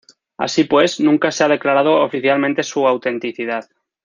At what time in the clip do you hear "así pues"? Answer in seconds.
0.35-0.99